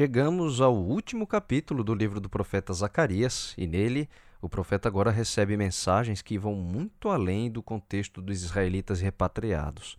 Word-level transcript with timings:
Chegamos 0.00 0.62
ao 0.62 0.74
último 0.74 1.26
capítulo 1.26 1.84
do 1.84 1.94
livro 1.94 2.20
do 2.20 2.30
profeta 2.30 2.72
Zacarias, 2.72 3.52
e 3.58 3.66
nele 3.66 4.08
o 4.40 4.48
profeta 4.48 4.88
agora 4.88 5.10
recebe 5.10 5.58
mensagens 5.58 6.22
que 6.22 6.38
vão 6.38 6.54
muito 6.54 7.10
além 7.10 7.50
do 7.50 7.62
contexto 7.62 8.22
dos 8.22 8.42
israelitas 8.42 9.02
repatriados. 9.02 9.98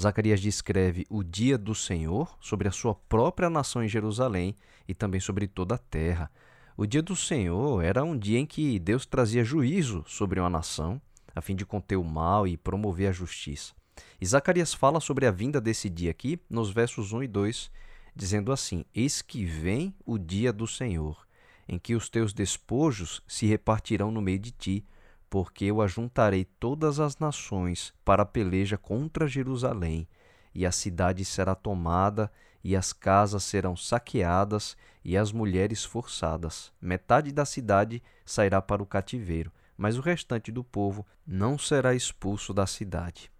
Zacarias 0.00 0.40
descreve 0.40 1.04
o 1.10 1.22
dia 1.22 1.58
do 1.58 1.74
Senhor 1.74 2.34
sobre 2.40 2.68
a 2.68 2.72
sua 2.72 2.94
própria 2.94 3.50
nação 3.50 3.84
em 3.84 3.86
Jerusalém 3.86 4.56
e 4.88 4.94
também 4.94 5.20
sobre 5.20 5.46
toda 5.46 5.74
a 5.74 5.78
terra. 5.78 6.30
O 6.74 6.86
dia 6.86 7.02
do 7.02 7.14
Senhor 7.14 7.84
era 7.84 8.02
um 8.02 8.16
dia 8.16 8.38
em 8.38 8.46
que 8.46 8.78
Deus 8.78 9.04
trazia 9.04 9.44
juízo 9.44 10.02
sobre 10.06 10.40
uma 10.40 10.48
nação, 10.48 10.98
a 11.36 11.42
fim 11.42 11.54
de 11.54 11.66
conter 11.66 11.96
o 11.96 12.02
mal 12.02 12.48
e 12.48 12.56
promover 12.56 13.10
a 13.10 13.12
justiça. 13.12 13.74
E 14.18 14.24
Zacarias 14.24 14.72
fala 14.72 15.00
sobre 15.00 15.26
a 15.26 15.30
vinda 15.30 15.60
desse 15.60 15.90
dia 15.90 16.10
aqui 16.10 16.40
nos 16.48 16.70
versos 16.70 17.12
1 17.12 17.24
e 17.24 17.28
2 17.28 17.84
dizendo 18.14 18.52
assim: 18.52 18.84
Eis 18.94 19.22
que 19.22 19.44
vem 19.44 19.94
o 20.04 20.18
dia 20.18 20.52
do 20.52 20.66
Senhor, 20.66 21.26
em 21.68 21.78
que 21.78 21.94
os 21.94 22.08
teus 22.08 22.32
despojos 22.32 23.22
se 23.26 23.46
repartirão 23.46 24.10
no 24.10 24.20
meio 24.20 24.38
de 24.38 24.50
ti, 24.50 24.86
porque 25.28 25.64
eu 25.64 25.80
ajuntarei 25.82 26.44
todas 26.44 27.00
as 27.00 27.18
nações 27.18 27.92
para 28.04 28.22
a 28.22 28.26
peleja 28.26 28.78
contra 28.78 29.26
Jerusalém, 29.26 30.06
e 30.54 30.64
a 30.64 30.70
cidade 30.70 31.24
será 31.24 31.54
tomada, 31.54 32.30
e 32.62 32.76
as 32.76 32.92
casas 32.92 33.42
serão 33.44 33.76
saqueadas, 33.76 34.76
e 35.04 35.16
as 35.16 35.32
mulheres 35.32 35.84
forçadas. 35.84 36.72
Metade 36.80 37.32
da 37.32 37.44
cidade 37.44 38.02
sairá 38.24 38.62
para 38.62 38.82
o 38.82 38.86
cativeiro, 38.86 39.52
mas 39.76 39.98
o 39.98 40.00
restante 40.00 40.52
do 40.52 40.62
povo 40.62 41.04
não 41.26 41.58
será 41.58 41.94
expulso 41.94 42.54
da 42.54 42.66
cidade. 42.66 43.33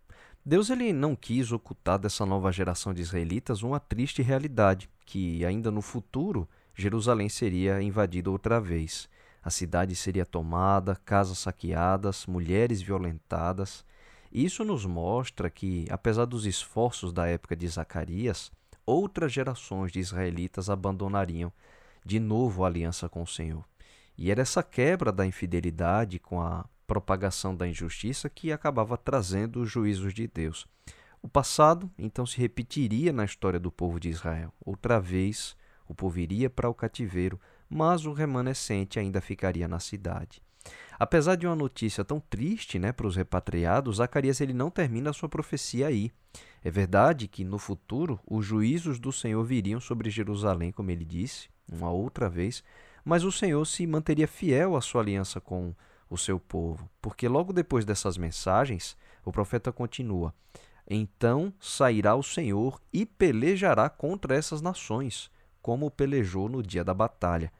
Deus 0.46 0.68
ele 0.68 0.92
não 0.92 1.16
quis 1.16 1.50
ocultar 1.52 1.98
dessa 1.98 2.26
nova 2.26 2.52
geração 2.52 2.92
de 2.92 3.00
israelitas 3.00 3.62
uma 3.62 3.80
triste 3.80 4.20
realidade, 4.20 4.90
que 5.06 5.42
ainda 5.42 5.70
no 5.70 5.80
futuro 5.80 6.46
Jerusalém 6.74 7.30
seria 7.30 7.80
invadida 7.80 8.30
outra 8.30 8.60
vez. 8.60 9.08
A 9.42 9.48
cidade 9.48 9.96
seria 9.96 10.26
tomada, 10.26 10.96
casas 10.96 11.38
saqueadas, 11.38 12.26
mulheres 12.26 12.82
violentadas. 12.82 13.86
Isso 14.30 14.64
nos 14.64 14.84
mostra 14.84 15.48
que, 15.48 15.86
apesar 15.88 16.26
dos 16.26 16.44
esforços 16.44 17.10
da 17.10 17.26
época 17.26 17.56
de 17.56 17.66
Zacarias, 17.66 18.52
outras 18.84 19.32
gerações 19.32 19.92
de 19.92 20.00
israelitas 20.00 20.68
abandonariam 20.68 21.50
de 22.04 22.20
novo 22.20 22.64
a 22.64 22.66
aliança 22.66 23.08
com 23.08 23.22
o 23.22 23.26
Senhor. 23.26 23.64
E 24.16 24.30
era 24.30 24.42
essa 24.42 24.62
quebra 24.62 25.10
da 25.10 25.24
infidelidade 25.24 26.18
com 26.18 26.38
a 26.38 26.66
propagação 26.86 27.54
da 27.54 27.66
injustiça 27.66 28.28
que 28.28 28.52
acabava 28.52 28.96
trazendo 28.96 29.60
os 29.60 29.70
juízos 29.70 30.12
de 30.12 30.26
Deus. 30.26 30.66
O 31.22 31.28
passado, 31.28 31.90
então, 31.98 32.26
se 32.26 32.38
repetiria 32.38 33.12
na 33.12 33.24
história 33.24 33.58
do 33.58 33.72
povo 33.72 33.98
de 33.98 34.10
Israel. 34.10 34.52
Outra 34.60 35.00
vez, 35.00 35.56
o 35.88 35.94
povo 35.94 36.18
iria 36.18 36.50
para 36.50 36.68
o 36.68 36.74
cativeiro, 36.74 37.40
mas 37.68 38.04
o 38.04 38.12
remanescente 38.12 38.98
ainda 38.98 39.20
ficaria 39.20 39.66
na 39.66 39.80
cidade. 39.80 40.42
Apesar 40.98 41.36
de 41.36 41.46
uma 41.46 41.56
notícia 41.56 42.04
tão 42.04 42.20
triste 42.20 42.78
né, 42.78 42.92
para 42.92 43.06
os 43.06 43.16
repatriados, 43.16 43.96
Zacarias 43.96 44.40
ele 44.40 44.52
não 44.52 44.70
termina 44.70 45.10
a 45.10 45.12
sua 45.12 45.28
profecia 45.28 45.88
aí. 45.88 46.12
É 46.62 46.70
verdade 46.70 47.28
que 47.28 47.44
no 47.44 47.58
futuro 47.58 48.18
os 48.26 48.44
juízos 48.44 48.98
do 48.98 49.12
Senhor 49.12 49.42
viriam 49.44 49.80
sobre 49.80 50.10
Jerusalém, 50.10 50.72
como 50.72 50.90
ele 50.90 51.04
disse, 51.04 51.48
uma 51.70 51.90
outra 51.90 52.28
vez, 52.28 52.62
mas 53.04 53.24
o 53.24 53.32
Senhor 53.32 53.64
se 53.66 53.86
manteria 53.86 54.28
fiel 54.28 54.76
à 54.76 54.80
sua 54.80 55.02
aliança 55.02 55.40
com 55.40 55.74
o 56.08 56.18
seu 56.18 56.38
povo. 56.38 56.88
Porque 57.00 57.28
logo 57.28 57.52
depois 57.52 57.84
dessas 57.84 58.16
mensagens, 58.16 58.96
o 59.24 59.32
profeta 59.32 59.72
continua: 59.72 60.34
Então 60.88 61.52
sairá 61.60 62.14
o 62.14 62.22
Senhor 62.22 62.80
e 62.92 63.04
pelejará 63.04 63.88
contra 63.88 64.34
essas 64.34 64.60
nações, 64.60 65.30
como 65.62 65.90
pelejou 65.90 66.48
no 66.48 66.62
dia 66.62 66.84
da 66.84 66.94
batalha. 66.94 67.52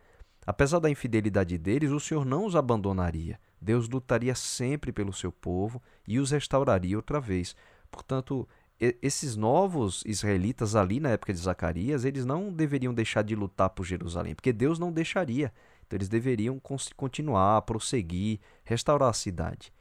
Apesar 0.47 0.79
da 0.79 0.91
infidelidade 0.91 1.57
deles, 1.57 1.91
o 1.91 2.01
Senhor 2.01 2.25
não 2.25 2.45
os 2.45 2.55
abandonaria. 2.55 3.39
Deus 3.61 3.89
lutaria 3.89 4.35
sempre 4.35 4.93
pelo 4.93 5.13
seu 5.13 5.33
povo 5.33 5.83
e 6.07 6.19
os 6.19 6.31
restauraria 6.31 6.97
outra 6.97 7.19
vez. 7.19 7.57
Portanto, 7.91 8.47
esses 8.79 9.37
novos 9.37 10.03
israelitas 10.05 10.75
ali 10.77 11.01
na 11.01 11.11
época 11.11 11.33
de 11.33 11.39
Zacarias, 11.39 12.05
eles 12.05 12.27
não 12.27 12.53
deveriam 12.53 12.93
deixar 12.93 13.23
de 13.23 13.35
lutar 13.35 13.71
por 13.71 13.85
Jerusalém, 13.85 14.35
porque 14.35 14.53
Deus 14.53 14.79
não 14.79 14.93
deixaria. 14.93 15.53
Eles 15.95 16.09
deveriam 16.09 16.61
continuar, 16.97 17.63
prosseguir, 17.63 18.41
restaurar 18.65 19.11
a 19.11 19.15
cidade. 19.15 19.73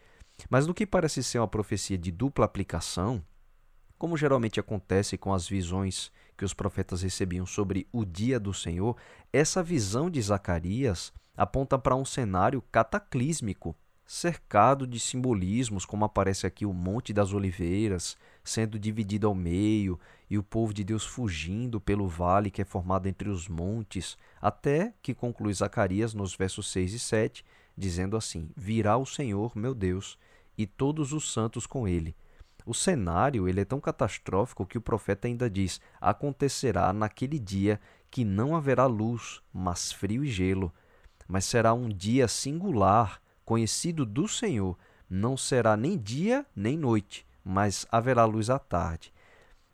Mas 0.50 0.68
no 0.68 0.74
que 0.74 0.86
parece 0.86 1.24
ser 1.24 1.40
uma 1.40 1.48
profecia 1.48 1.98
de 1.98 2.12
dupla 2.12 2.46
aplicação, 2.46 3.24
como 3.98 4.18
geralmente 4.18 4.60
acontece 4.60 5.18
com 5.18 5.34
as 5.34 5.48
visões 5.48 6.12
que 6.38 6.44
os 6.44 6.54
profetas 6.54 7.02
recebiam 7.02 7.46
sobre 7.46 7.88
o 7.92 8.04
dia 8.04 8.40
do 8.40 8.54
Senhor, 8.54 8.98
essa 9.32 9.64
visão 9.64 10.10
de 10.10 10.22
Zacarias 10.22 11.14
aponta 11.36 11.80
para 11.80 11.96
um 11.96 12.06
cenário 12.06 12.62
cataclísmico 12.72 13.76
cercado 14.06 14.86
de 14.86 15.00
simbolismos, 15.00 15.86
como 15.86 16.06
aparece 16.06 16.46
aqui 16.46 16.66
o 16.66 16.74
Monte 16.74 17.14
das 17.14 17.34
Oliveiras 17.34 18.18
sendo 18.44 18.78
dividido 18.78 19.28
ao 19.28 19.34
meio 19.34 20.00
e 20.30 20.38
o 20.38 20.44
povo 20.44 20.74
de 20.74 20.84
Deus 20.84 21.06
fugindo 21.06 21.80
pelo 21.80 22.08
vale 22.08 22.52
que 22.52 22.62
é 22.62 22.66
formado 22.66 23.08
entre 23.08 23.30
os 23.30 23.48
montes, 23.48 24.18
até 24.42 24.94
que 25.02 25.14
conclui 25.14 25.54
Zacarias 25.54 26.14
nos 26.14 26.36
versos 26.36 26.70
6 26.72 26.94
e 26.94 27.00
7, 27.00 27.46
dizendo 27.78 28.18
assim: 28.18 28.50
Virá 28.56 28.98
o 28.98 29.06
Senhor, 29.06 29.56
meu 29.56 29.74
Deus, 29.74 30.18
e 30.58 30.66
todos 30.66 31.14
os 31.14 31.32
santos 31.32 31.66
com 31.66 31.88
ele. 31.88 32.16
O 32.66 32.74
cenário 32.74 33.48
ele 33.48 33.62
é 33.62 33.66
tão 33.66 33.80
catastrófico 33.80 34.66
que 34.66 34.78
o 34.78 34.82
profeta 34.82 35.28
ainda 35.28 35.50
diz: 35.50 35.80
Acontecerá 36.00 36.92
naquele 36.92 37.40
dia 37.40 37.80
que 38.10 38.24
não 38.24 38.56
haverá 38.56 38.86
luz, 38.86 39.42
mas 39.54 39.92
frio 39.92 40.24
e 40.24 40.28
gelo. 40.30 40.74
Mas 41.28 41.46
será 41.46 41.74
um 41.74 41.88
dia 41.88 42.28
singular 42.28 43.22
conhecido 43.46 44.06
do 44.06 44.28
Senhor, 44.28 44.78
não 45.10 45.38
será 45.38 45.78
nem 45.78 45.98
dia 45.98 46.46
nem 46.56 46.78
noite, 46.78 47.26
mas 47.44 47.86
haverá 47.92 48.26
luz 48.26 48.50
à 48.50 48.58
tarde. 48.58 49.14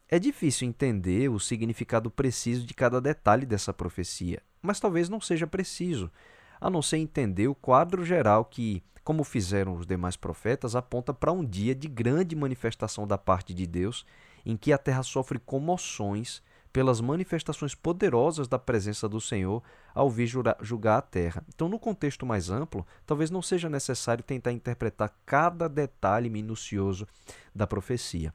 É 0.08 0.18
difícil 0.18 0.68
entender 0.68 1.30
o 1.30 1.40
significado 1.40 2.10
preciso 2.10 2.66
de 2.66 2.74
cada 2.74 3.00
detalhe 3.00 3.46
dessa 3.46 3.72
profecia, 3.72 4.42
mas 4.62 4.80
talvez 4.80 5.08
não 5.08 5.22
seja 5.22 5.46
preciso, 5.46 6.12
a 6.60 6.70
não 6.70 6.82
ser 6.82 6.98
entender 6.98 7.48
o 7.48 7.56
quadro 7.56 8.04
geral 8.04 8.44
que, 8.44 8.84
como 9.04 9.24
fizeram 9.24 9.76
os 9.76 9.86
demais 9.86 10.16
profetas, 10.16 10.76
aponta 10.76 11.14
para 11.14 11.32
um 11.32 11.46
dia 11.46 11.76
de 11.76 11.88
grande 11.88 12.36
manifestação 12.36 13.08
da 13.08 13.18
parte 13.18 13.54
de 13.54 13.68
Deus, 13.68 14.06
em 14.46 14.58
que 14.58 14.74
a 14.74 14.78
terra 14.78 15.04
sofre 15.04 15.38
comoções 15.38 16.42
pelas 16.72 17.02
manifestações 17.02 17.74
poderosas 17.74 18.48
da 18.48 18.60
presença 18.60 19.10
do 19.10 19.20
Senhor 19.20 19.64
ao 19.94 20.10
vir 20.10 20.28
julgar 20.28 20.98
a 20.98 21.02
terra. 21.02 21.44
Então, 21.54 21.68
no 21.68 21.80
contexto 21.80 22.26
mais 22.26 22.50
amplo, 22.50 22.86
talvez 23.06 23.32
não 23.32 23.42
seja 23.42 23.70
necessário 23.70 24.24
tentar 24.24 24.52
interpretar 24.52 25.14
cada 25.26 25.68
detalhe 25.68 26.30
minucioso 26.30 27.08
da 27.54 27.66
profecia. 27.66 28.34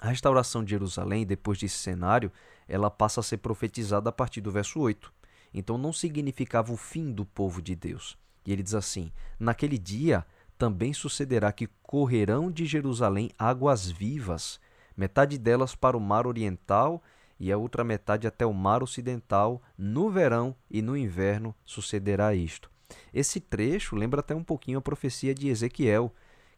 A 0.00 0.08
restauração 0.08 0.64
de 0.64 0.70
Jerusalém, 0.70 1.24
depois 1.24 1.58
desse 1.58 1.78
cenário, 1.78 2.30
ela 2.68 2.90
passa 2.90 3.20
a 3.20 3.22
ser 3.22 3.38
profetizada 3.38 4.10
a 4.10 4.12
partir 4.12 4.40
do 4.40 4.50
verso 4.50 4.80
8. 4.80 5.12
Então, 5.52 5.78
não 5.78 5.92
significava 5.92 6.72
o 6.72 6.76
fim 6.76 7.12
do 7.12 7.24
povo 7.24 7.62
de 7.62 7.76
Deus. 7.76 8.18
E 8.44 8.52
ele 8.52 8.62
diz 8.62 8.74
assim: 8.74 9.12
Naquele 9.38 9.78
dia 9.78 10.26
também 10.58 10.92
sucederá 10.92 11.52
que 11.52 11.68
correrão 11.82 12.50
de 12.50 12.66
Jerusalém 12.66 13.30
águas 13.38 13.90
vivas, 13.90 14.60
metade 14.96 15.38
delas 15.38 15.74
para 15.74 15.96
o 15.96 16.00
mar 16.00 16.26
oriental 16.26 17.02
e 17.44 17.52
a 17.52 17.58
outra 17.58 17.84
metade 17.84 18.26
até 18.26 18.46
o 18.46 18.54
mar 18.54 18.82
ocidental, 18.82 19.62
no 19.76 20.08
verão 20.08 20.56
e 20.70 20.80
no 20.80 20.96
inverno 20.96 21.54
sucederá 21.62 22.34
isto. 22.34 22.70
Esse 23.12 23.38
trecho 23.38 23.94
lembra 23.94 24.20
até 24.20 24.34
um 24.34 24.42
pouquinho 24.42 24.78
a 24.78 24.80
profecia 24.80 25.34
de 25.34 25.48
Ezequiel, 25.48 26.10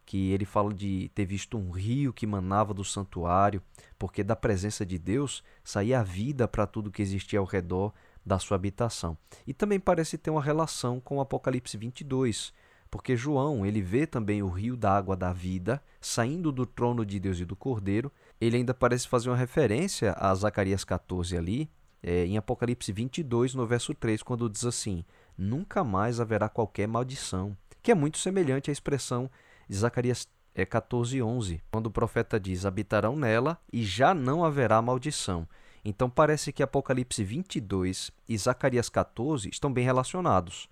que 0.05 0.31
ele 0.31 0.45
fala 0.45 0.73
de 0.73 1.11
ter 1.13 1.25
visto 1.25 1.57
um 1.57 1.71
rio 1.71 2.13
que 2.13 2.25
manava 2.25 2.73
do 2.73 2.85
santuário, 2.85 3.61
porque 3.99 4.23
da 4.23 4.33
presença 4.33 4.85
de 4.85 4.97
Deus 4.97 5.43
saía 5.61 5.99
a 5.99 6.03
vida 6.03 6.47
para 6.47 6.65
tudo 6.65 6.89
que 6.89 7.01
existia 7.01 7.39
ao 7.39 7.45
redor 7.45 7.93
da 8.25 8.39
sua 8.39 8.55
habitação. 8.55 9.17
E 9.45 9.53
também 9.53 9.81
parece 9.81 10.17
ter 10.17 10.29
uma 10.29 10.41
relação 10.41 11.01
com 11.01 11.19
Apocalipse 11.19 11.75
22, 11.75 12.53
porque 12.89 13.17
João 13.17 13.65
ele 13.65 13.81
vê 13.81 14.07
também 14.07 14.41
o 14.41 14.47
rio 14.47 14.77
da 14.77 14.95
água 14.95 15.17
da 15.17 15.33
vida 15.33 15.83
saindo 15.99 16.49
do 16.49 16.65
trono 16.65 17.05
de 17.05 17.19
Deus 17.19 17.39
e 17.39 17.45
do 17.45 17.57
Cordeiro 17.57 18.09
ele 18.39 18.57
ainda 18.57 18.73
parece 18.73 19.07
fazer 19.07 19.29
uma 19.29 19.35
referência 19.35 20.13
a 20.17 20.33
Zacarias 20.35 20.83
14 20.83 21.37
ali, 21.37 21.69
é, 22.01 22.25
em 22.25 22.37
Apocalipse 22.37 22.91
22, 22.91 23.55
no 23.55 23.65
verso 23.65 23.93
3, 23.93 24.21
quando 24.21 24.49
diz 24.49 24.65
assim: 24.65 25.03
Nunca 25.37 25.83
mais 25.83 26.19
haverá 26.19 26.47
qualquer 26.47 26.87
maldição, 26.87 27.57
que 27.81 27.91
é 27.91 27.95
muito 27.95 28.17
semelhante 28.17 28.69
à 28.69 28.73
expressão 28.73 29.29
de 29.67 29.75
Zacarias 29.75 30.27
é, 30.53 30.65
14, 30.65 31.21
11, 31.21 31.61
quando 31.71 31.87
o 31.87 31.91
profeta 31.91 32.39
diz: 32.39 32.65
Habitarão 32.65 33.15
nela 33.15 33.59
e 33.71 33.83
já 33.83 34.13
não 34.13 34.43
haverá 34.43 34.81
maldição. 34.81 35.47
Então 35.83 36.09
parece 36.09 36.51
que 36.51 36.61
Apocalipse 36.61 37.23
22 37.23 38.11
e 38.27 38.37
Zacarias 38.37 38.89
14 38.89 39.49
estão 39.49 39.71
bem 39.71 39.85
relacionados. 39.85 40.69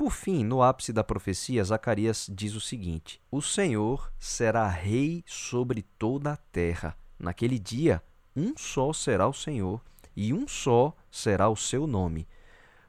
Por 0.00 0.12
fim, 0.12 0.42
no 0.42 0.62
ápice 0.62 0.94
da 0.94 1.04
profecia, 1.04 1.62
Zacarias 1.62 2.26
diz 2.32 2.54
o 2.54 2.60
seguinte: 2.60 3.20
O 3.30 3.42
Senhor 3.42 4.10
será 4.18 4.66
rei 4.66 5.22
sobre 5.26 5.82
toda 5.82 6.32
a 6.32 6.36
terra. 6.38 6.96
Naquele 7.18 7.58
dia, 7.58 8.02
um 8.34 8.54
só 8.56 8.94
será 8.94 9.28
o 9.28 9.34
Senhor, 9.34 9.78
e 10.16 10.32
um 10.32 10.48
só 10.48 10.96
será 11.10 11.50
o 11.50 11.54
seu 11.54 11.86
nome. 11.86 12.26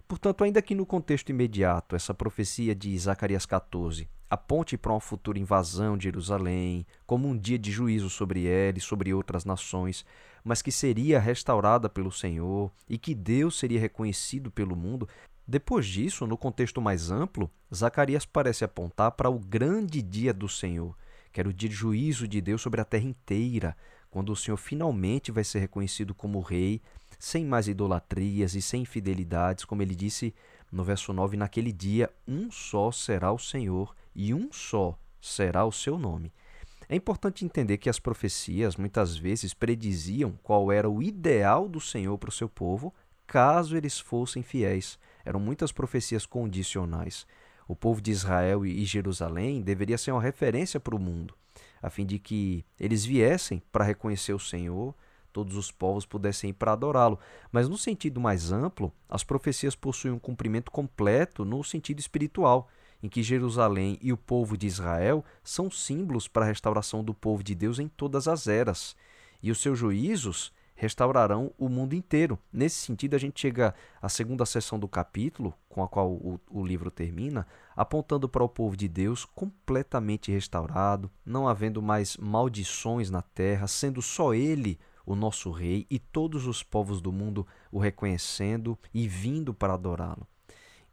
Portanto, 0.07 0.45
ainda 0.45 0.61
que 0.61 0.73
no 0.73 0.85
contexto 0.85 1.31
imediato 1.31 1.97
essa 1.97 2.13
profecia 2.13 2.73
de 2.73 2.97
Zacarias 2.97 3.45
14 3.45 4.07
aponte 4.29 4.77
para 4.77 4.93
uma 4.93 5.01
futura 5.01 5.37
invasão 5.37 5.97
de 5.97 6.05
Jerusalém, 6.05 6.85
como 7.05 7.27
um 7.27 7.37
dia 7.37 7.59
de 7.59 7.69
juízo 7.69 8.09
sobre 8.09 8.47
ela 8.47 8.77
e 8.77 8.81
sobre 8.81 9.13
outras 9.13 9.43
nações, 9.43 10.05
mas 10.41 10.61
que 10.61 10.71
seria 10.71 11.19
restaurada 11.19 11.89
pelo 11.89 12.09
Senhor 12.09 12.71
e 12.87 12.97
que 12.97 13.13
Deus 13.13 13.59
seria 13.59 13.81
reconhecido 13.81 14.49
pelo 14.49 14.73
mundo, 14.73 15.09
depois 15.47 15.85
disso, 15.85 16.27
no 16.27 16.37
contexto 16.37 16.81
mais 16.81 17.11
amplo, 17.11 17.49
Zacarias 17.73 18.25
parece 18.25 18.63
apontar 18.63 19.11
para 19.11 19.29
o 19.29 19.39
grande 19.39 20.01
dia 20.01 20.33
do 20.33 20.47
Senhor, 20.47 20.95
que 21.31 21.39
era 21.39 21.49
o 21.49 21.53
dia 21.53 21.69
de 21.69 21.75
juízo 21.75 22.27
de 22.27 22.41
Deus 22.41 22.61
sobre 22.61 22.81
a 22.81 22.85
terra 22.85 23.05
inteira, 23.05 23.75
quando 24.09 24.31
o 24.31 24.35
Senhor 24.35 24.57
finalmente 24.57 25.31
vai 25.31 25.43
ser 25.43 25.59
reconhecido 25.59 26.13
como 26.13 26.41
rei, 26.41 26.81
sem 27.17 27.45
mais 27.45 27.67
idolatrias 27.67 28.55
e 28.55 28.61
sem 28.61 28.81
infidelidades, 28.81 29.63
como 29.63 29.81
ele 29.81 29.95
disse 29.95 30.33
no 30.71 30.83
verso 30.83 31.13
9: 31.13 31.37
Naquele 31.37 31.71
dia, 31.71 32.09
um 32.27 32.51
só 32.51 32.91
será 32.91 33.31
o 33.31 33.39
Senhor 33.39 33.95
e 34.13 34.33
um 34.33 34.51
só 34.51 34.97
será 35.21 35.65
o 35.65 35.71
seu 35.71 35.97
nome. 35.97 36.33
É 36.89 36.95
importante 36.95 37.45
entender 37.45 37.77
que 37.77 37.89
as 37.89 37.99
profecias 37.99 38.75
muitas 38.75 39.15
vezes 39.15 39.53
prediziam 39.53 40.33
qual 40.43 40.71
era 40.71 40.89
o 40.89 41.01
ideal 41.01 41.69
do 41.69 41.79
Senhor 41.79 42.17
para 42.17 42.29
o 42.29 42.33
seu 42.33 42.49
povo, 42.49 42.93
caso 43.25 43.77
eles 43.77 43.97
fossem 43.97 44.43
fiéis. 44.43 44.99
Eram 45.25 45.39
muitas 45.39 45.71
profecias 45.71 46.25
condicionais. 46.25 47.25
O 47.67 47.75
povo 47.75 48.01
de 48.01 48.11
Israel 48.11 48.65
e 48.65 48.83
Jerusalém 48.85 49.61
deveria 49.61 49.97
ser 49.97 50.11
uma 50.11 50.21
referência 50.21 50.79
para 50.79 50.95
o 50.95 50.99
mundo, 50.99 51.33
a 51.81 51.89
fim 51.89 52.05
de 52.05 52.19
que 52.19 52.65
eles 52.79 53.05
viessem 53.05 53.61
para 53.71 53.85
reconhecer 53.85 54.33
o 54.33 54.39
Senhor, 54.39 54.93
todos 55.31 55.55
os 55.55 55.71
povos 55.71 56.05
pudessem 56.05 56.49
ir 56.49 56.53
para 56.53 56.73
adorá-lo. 56.73 57.19
Mas 57.51 57.69
no 57.69 57.77
sentido 57.77 58.19
mais 58.19 58.51
amplo, 58.51 58.91
as 59.07 59.23
profecias 59.23 59.75
possuem 59.75 60.13
um 60.13 60.19
cumprimento 60.19 60.71
completo 60.71 61.45
no 61.45 61.63
sentido 61.63 61.99
espiritual, 61.99 62.67
em 63.01 63.09
que 63.09 63.23
Jerusalém 63.23 63.97
e 64.01 64.13
o 64.13 64.17
povo 64.17 64.57
de 64.57 64.67
Israel 64.67 65.23
são 65.43 65.71
símbolos 65.71 66.27
para 66.27 66.45
a 66.45 66.47
restauração 66.47 67.03
do 67.03 67.13
povo 67.13 67.43
de 67.43 67.55
Deus 67.55 67.79
em 67.79 67.87
todas 67.87 68.27
as 68.27 68.47
eras. 68.47 68.95
E 69.41 69.49
os 69.49 69.59
seus 69.59 69.79
juízos 69.79 70.53
restaurarão 70.81 71.53
o 71.59 71.69
mundo 71.69 71.93
inteiro. 71.93 72.39
Nesse 72.51 72.77
sentido, 72.77 73.15
a 73.15 73.19
gente 73.19 73.39
chega 73.39 73.75
à 74.01 74.09
segunda 74.09 74.47
seção 74.47 74.79
do 74.79 74.87
capítulo, 74.87 75.53
com 75.69 75.83
a 75.83 75.87
qual 75.87 76.11
o, 76.11 76.41
o, 76.49 76.65
livro 76.65 76.89
termina, 76.89 77.45
apontando 77.75 78.27
para 78.27 78.43
o 78.43 78.49
povo 78.49 78.75
de 78.75 78.87
Deus 78.87 79.23
completamente 79.23 80.31
restaurado, 80.31 81.11
não 81.23 81.47
havendo 81.47 81.83
mais 81.83 82.17
maldições 82.17 83.11
na 83.11 83.21
terra, 83.21 83.67
sendo 83.67 84.01
só 84.01 84.33
Ele 84.33 84.79
o 85.05 85.13
nosso 85.13 85.51
Rei 85.51 85.85
e 85.87 85.99
todos 85.99 86.47
os 86.47 86.63
povos 86.63 86.99
do 86.99 87.11
mundo 87.11 87.45
o 87.71 87.77
reconhecendo 87.77 88.75
e 88.91 89.07
vindo 89.07 89.53
para 89.53 89.75
adorá-lo. 89.75 90.27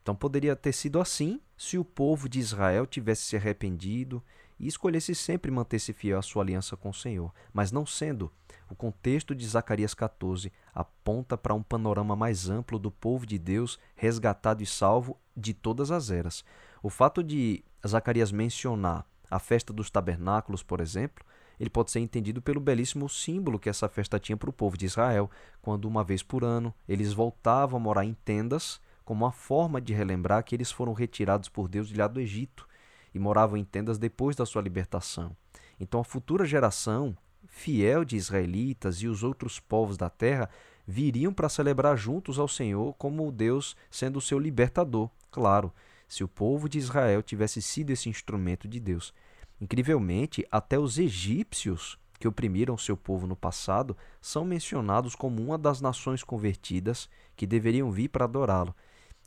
Então 0.02 0.14
poderia 0.14 0.54
ter 0.54 0.72
sido 0.72 1.00
assim 1.00 1.40
se 1.56 1.78
o 1.78 1.84
povo 1.84 2.28
de 2.28 2.38
Israel 2.38 2.86
tivesse 2.86 3.22
se 3.22 3.36
arrependido 3.36 4.22
e 4.58 4.66
escolhesse 4.66 5.14
sempre 5.14 5.50
manter-se 5.50 5.92
fiel 5.92 6.18
à 6.18 6.22
sua 6.22 6.42
aliança 6.42 6.76
com 6.76 6.90
o 6.90 6.94
Senhor. 6.94 7.32
Mas 7.52 7.70
não 7.70 7.86
sendo, 7.86 8.30
o 8.68 8.74
contexto 8.74 9.34
de 9.34 9.46
Zacarias 9.46 9.94
14 9.94 10.52
aponta 10.74 11.36
para 11.36 11.54
um 11.54 11.62
panorama 11.62 12.16
mais 12.16 12.50
amplo 12.50 12.78
do 12.78 12.90
povo 12.90 13.24
de 13.24 13.38
Deus 13.38 13.78
resgatado 13.94 14.62
e 14.62 14.66
salvo 14.66 15.18
de 15.36 15.54
todas 15.54 15.90
as 15.90 16.10
eras. 16.10 16.44
O 16.82 16.90
fato 16.90 17.22
de 17.22 17.64
Zacarias 17.86 18.32
mencionar 18.32 19.06
a 19.30 19.38
festa 19.38 19.72
dos 19.72 19.90
tabernáculos, 19.90 20.62
por 20.62 20.80
exemplo, 20.80 21.24
ele 21.58 21.70
pode 21.70 21.90
ser 21.90 22.00
entendido 22.00 22.40
pelo 22.40 22.60
belíssimo 22.60 23.08
símbolo 23.08 23.58
que 23.58 23.68
essa 23.68 23.88
festa 23.88 24.18
tinha 24.18 24.36
para 24.36 24.50
o 24.50 24.52
povo 24.52 24.76
de 24.76 24.86
Israel, 24.86 25.30
quando 25.60 25.86
uma 25.86 26.04
vez 26.04 26.22
por 26.22 26.44
ano 26.44 26.72
eles 26.88 27.12
voltavam 27.12 27.78
a 27.78 27.82
morar 27.82 28.04
em 28.04 28.14
tendas, 28.24 28.80
como 29.04 29.24
uma 29.24 29.32
forma 29.32 29.80
de 29.80 29.92
relembrar 29.92 30.44
que 30.44 30.54
eles 30.54 30.70
foram 30.70 30.92
retirados 30.92 31.48
por 31.48 31.66
Deus 31.66 31.88
de 31.88 31.96
lá 31.96 32.06
do 32.06 32.20
Egito 32.20 32.67
e 33.14 33.18
moravam 33.18 33.56
em 33.56 33.64
tendas 33.64 33.98
depois 33.98 34.36
da 34.36 34.46
sua 34.46 34.62
libertação. 34.62 35.36
Então 35.80 36.00
a 36.00 36.04
futura 36.04 36.44
geração 36.44 37.16
fiel 37.46 38.04
de 38.04 38.16
israelitas 38.16 38.96
e 39.02 39.08
os 39.08 39.22
outros 39.22 39.58
povos 39.58 39.96
da 39.96 40.10
terra 40.10 40.48
viriam 40.86 41.32
para 41.32 41.48
celebrar 41.48 41.96
juntos 41.96 42.38
ao 42.38 42.48
Senhor 42.48 42.94
como 42.94 43.30
Deus 43.30 43.76
sendo 43.90 44.18
o 44.18 44.22
seu 44.22 44.38
libertador. 44.38 45.10
Claro, 45.30 45.72
se 46.08 46.24
o 46.24 46.28
povo 46.28 46.68
de 46.68 46.78
Israel 46.78 47.22
tivesse 47.22 47.60
sido 47.60 47.90
esse 47.90 48.08
instrumento 48.08 48.66
de 48.66 48.80
Deus. 48.80 49.12
Incrivelmente, 49.60 50.46
até 50.50 50.78
os 50.78 50.98
egípcios 50.98 51.98
que 52.18 52.26
oprimiram 52.26 52.76
seu 52.76 52.96
povo 52.96 53.26
no 53.26 53.36
passado 53.36 53.96
são 54.20 54.44
mencionados 54.44 55.14
como 55.14 55.42
uma 55.42 55.58
das 55.58 55.80
nações 55.80 56.24
convertidas 56.24 57.08
que 57.36 57.46
deveriam 57.46 57.90
vir 57.90 58.08
para 58.08 58.24
adorá-lo. 58.24 58.74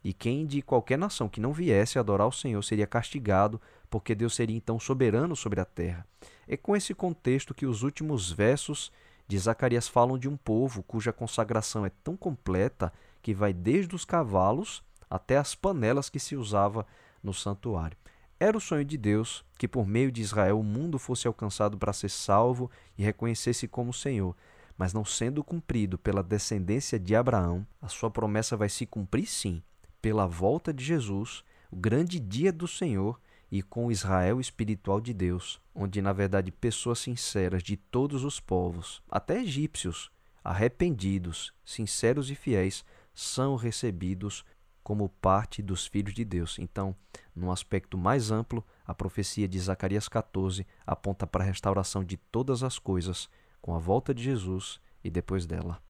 E 0.04 0.14
quem 0.14 0.46
de 0.46 0.62
qualquer 0.62 0.98
nação 0.98 1.30
que 1.30 1.40
não 1.40 1.54
viesse 1.54 2.00
adorar 2.00 2.28
o 2.28 2.32
Senhor 2.32 2.62
seria 2.64 2.88
castigado, 2.88 3.62
porque 3.90 4.16
Deus 4.16 4.34
seria 4.34 4.56
então 4.56 4.80
soberano 4.80 5.36
sobre 5.36 5.60
a 5.60 5.66
terra. 5.66 6.06
É 6.48 6.58
com 6.58 6.76
esse 6.76 6.94
contexto 6.94 7.54
que 7.54 7.66
os 7.66 7.84
últimos 7.84 8.32
versos 8.32 8.92
de 9.28 9.38
Zacarias 9.38 9.88
falam 9.88 10.18
de 10.18 10.28
um 10.28 10.36
povo 10.36 10.84
cuja 10.84 11.14
consagração 11.14 11.86
é 11.86 11.92
tão 12.04 12.18
completa 12.18 12.92
que 13.22 13.34
vai 13.34 13.54
desde 13.54 13.96
os 13.96 14.04
cavalos 14.04 14.84
até 15.10 15.38
as 15.38 15.54
panelas 15.54 16.10
que 16.10 16.20
se 16.20 16.36
usava 16.36 16.86
no 17.24 17.34
santuário. 17.34 17.98
Era 18.40 18.58
o 18.58 18.62
sonho 18.62 18.84
de 18.84 18.98
Deus 18.98 19.46
que 19.58 19.68
por 19.68 19.86
meio 19.86 20.12
de 20.12 20.22
Israel 20.22 20.60
o 20.60 20.64
mundo 20.64 20.98
fosse 20.98 21.28
alcançado 21.28 21.78
para 21.78 21.94
ser 21.94 22.10
salvo 22.10 22.72
e 22.98 23.04
reconhecesse 23.04 23.68
como 23.68 23.94
Senhor. 23.94 24.36
Mas 24.76 24.94
não 24.94 25.06
sendo 25.06 25.44
cumprido 25.44 25.98
pela 25.98 26.24
descendência 26.24 26.98
de 26.98 27.16
Abraão, 27.16 27.66
a 27.80 27.88
sua 27.88 28.10
promessa 28.10 28.58
vai 28.58 28.68
se 28.68 28.86
cumprir 28.86 29.28
sim, 29.28 29.62
pela 30.02 30.26
volta 30.26 30.74
de 30.74 30.84
Jesus, 30.84 31.44
o 31.72 31.76
grande 31.76 32.20
dia 32.20 32.52
do 32.52 32.68
Senhor 32.68 33.20
e 33.52 33.62
com 33.62 33.88
o 33.88 33.92
Israel 33.92 34.40
espiritual 34.40 35.02
de 35.02 35.14
Deus, 35.14 35.62
onde 35.76 36.02
na 36.02 36.14
verdade 36.14 36.52
pessoas 36.52 37.00
sinceras 37.00 37.62
de 37.62 37.76
todos 37.76 38.24
os 38.24 38.40
povos, 38.40 39.02
até 39.10 39.42
egípcios, 39.42 40.10
arrependidos, 40.44 41.54
sinceros 41.64 42.32
e 42.32 42.36
fiéis, 42.36 42.84
são 43.14 43.56
recebidos 43.56 44.46
como 44.84 45.10
parte 45.10 45.62
dos 45.62 45.86
filhos 45.86 46.14
de 46.14 46.26
Deus. 46.26 46.58
Então, 46.58 46.96
num 47.36 47.52
aspecto 47.52 47.98
mais 47.98 48.32
amplo, 48.32 48.66
a 48.86 48.94
profecia 48.94 49.48
de 49.48 49.60
Zacarias 49.60 50.08
14 50.08 50.66
aponta 50.86 51.28
para 51.28 51.44
a 51.44 51.48
restauração 51.48 52.04
de 52.04 52.18
todas 52.18 52.64
as 52.64 52.80
coisas 52.80 53.30
com 53.62 53.76
a 53.76 53.80
volta 53.80 54.14
de 54.14 54.24
Jesus 54.24 54.80
e 55.04 55.10
depois 55.10 55.46
dela. 55.46 55.82